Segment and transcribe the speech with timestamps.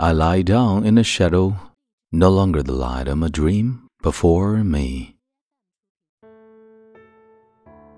[0.00, 1.56] I lie down in the shadow,
[2.12, 5.16] no longer the light of a dream before me。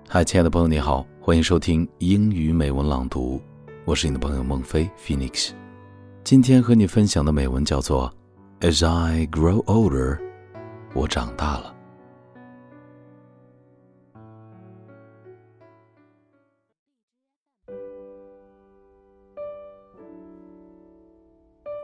[0.09, 3.39] 嗨，亲爱的朋友，你好，欢迎收听英语美文朗读，
[3.85, 5.51] 我是你的朋友孟飞 Phoenix。
[6.23, 8.11] 今天和你分享的美文叫做
[8.67, 10.15] 《As I Grow Older》，
[10.95, 11.80] 我长大了。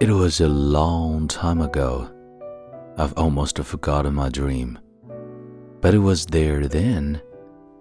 [0.07, 2.09] It was a long time ago.
[2.97, 4.79] I've almost forgotten my dream.
[5.81, 7.21] But it was there then,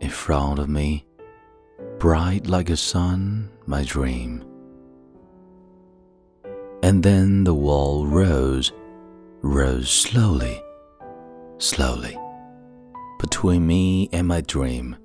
[0.01, 1.07] in front of me,
[2.01, 4.45] bright like a sun, my dream.
[6.83, 8.73] And then the wall rose,
[9.43, 10.61] rose slowly,
[11.59, 12.19] slowly,
[13.21, 14.97] between me and my dream.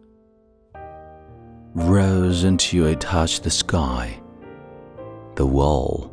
[1.76, 4.20] Rose until it touched the sky.
[5.35, 6.10] The wall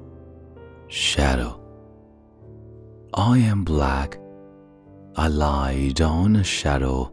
[0.89, 1.61] shadow.
[3.15, 4.19] I am black.
[5.17, 7.13] I lie down a shadow.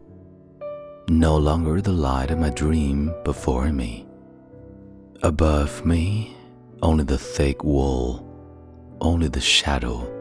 [1.09, 4.08] No longer the light of my dream before me.
[5.23, 6.35] Above me,
[6.81, 8.25] only the thick wall,
[9.02, 10.11] only the shadow.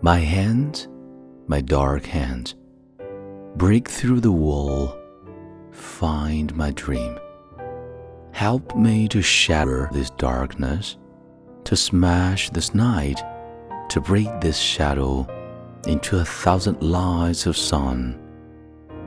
[0.00, 0.86] My hand,
[1.46, 2.54] my dark hand,
[3.56, 4.96] break through the wall,
[5.72, 7.18] find my dream.
[8.32, 10.96] Help me to shatter this darkness
[11.65, 13.19] to smash this night,
[13.89, 15.25] to break this shadow
[15.85, 18.15] into a thousand lights of sun,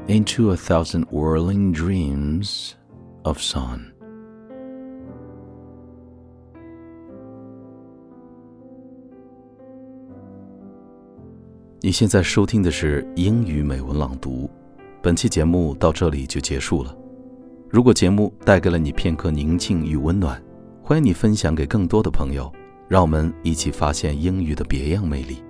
[0.07, 2.73] into a thousand whirling dreams
[3.25, 3.93] of sun.
[11.85, 14.49] 你现在收听的是英语美文朗读，
[15.03, 16.97] 本期节目到这里就结束了。
[17.69, 20.41] 如果节目带给了你片刻宁静与温暖，
[20.88, 22.50] 欢迎你分享给更多的朋友，
[22.88, 25.44] 让我们一起发现英语的别样魅力。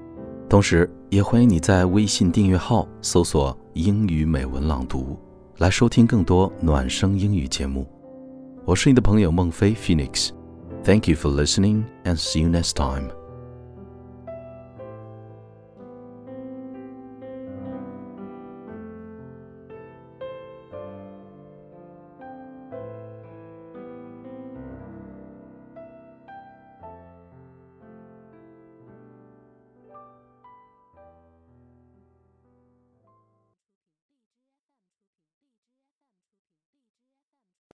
[0.50, 5.16] 同时，也欢迎你在微信订阅号搜索“英语美文朗读”，
[5.60, 7.88] 来收听更多暖声英语节目。
[8.66, 10.32] 我是你的朋友孟非 Phoenix。
[10.84, 13.11] Thank you for listening and see you next time.